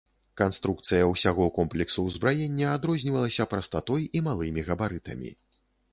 Канструкцыя 0.39 1.03
ўсяго 1.09 1.45
комплексу 1.57 2.07
ўзбраення 2.07 2.73
адрознівалася 2.77 3.47
прастатой 3.53 4.03
і 4.21 4.27
малымі 4.29 4.61
габарытамі. 4.71 5.31